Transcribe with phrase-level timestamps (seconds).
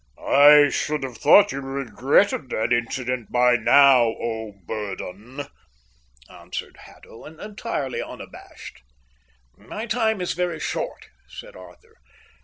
[0.17, 5.45] "I should have thought you regretted that incident by now, O Burdon,"
[6.27, 8.81] answered Haddo, entirely unabashed.
[9.55, 11.97] "My time is very short," said Arthur.